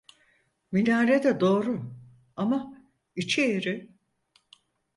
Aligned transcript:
Minare 0.71 1.23
de 1.23 1.39
doğru, 1.39 1.95
ama 2.35 2.73
içi 3.15 3.41
eğri. 3.41 3.89